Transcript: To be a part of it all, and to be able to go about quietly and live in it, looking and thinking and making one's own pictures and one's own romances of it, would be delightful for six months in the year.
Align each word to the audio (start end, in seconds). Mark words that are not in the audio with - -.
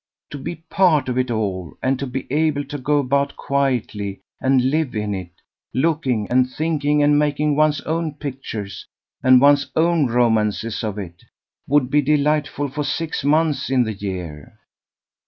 To 0.31 0.39
be 0.39 0.53
a 0.53 0.63
part 0.73 1.09
of 1.09 1.17
it 1.19 1.29
all, 1.29 1.77
and 1.83 1.99
to 1.99 2.07
be 2.07 2.25
able 2.33 2.65
to 2.65 2.79
go 2.79 2.97
about 2.97 3.35
quietly 3.35 4.21
and 4.41 4.71
live 4.71 4.95
in 4.95 5.13
it, 5.13 5.29
looking 5.75 6.27
and 6.31 6.49
thinking 6.49 7.03
and 7.03 7.19
making 7.19 7.55
one's 7.55 7.81
own 7.81 8.15
pictures 8.15 8.87
and 9.21 9.39
one's 9.39 9.69
own 9.75 10.07
romances 10.07 10.83
of 10.83 10.97
it, 10.97 11.25
would 11.67 11.91
be 11.91 12.01
delightful 12.01 12.67
for 12.69 12.83
six 12.83 13.23
months 13.23 13.69
in 13.69 13.83
the 13.83 13.93
year. 13.93 14.57